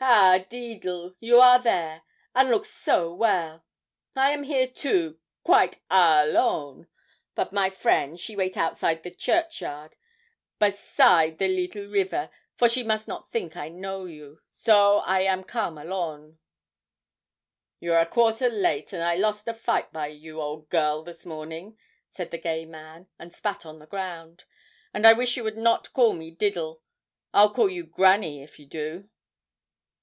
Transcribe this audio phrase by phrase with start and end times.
[0.00, 2.02] 'Ha, Deedle, you are there!
[2.32, 3.64] an' look so well.
[4.14, 6.86] I am here, too, quite _a_lon;
[7.34, 9.96] but my friend, she wait outside the churchyard,
[10.60, 15.22] by side the leetle river, for she must not think I know you so I
[15.22, 16.38] am come _a_lon.'
[17.80, 21.76] 'You're a quarter late, and I lost a fight by you, old girl, this morning,'
[22.12, 24.44] said the gay man, and spat on the ground;
[24.94, 26.82] 'and I wish you would not call me Diddle.
[27.34, 29.10] I'll call you Granny if you do.'